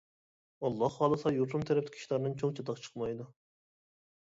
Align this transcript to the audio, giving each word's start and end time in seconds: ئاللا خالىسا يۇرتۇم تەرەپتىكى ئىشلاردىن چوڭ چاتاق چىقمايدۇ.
ئاللا 0.63 0.89
خالىسا 0.93 1.33
يۇرتۇم 1.35 1.67
تەرەپتىكى 1.71 2.03
ئىشلاردىن 2.03 2.35
چوڭ 2.41 2.57
چاتاق 2.61 2.83
چىقمايدۇ. 2.89 3.31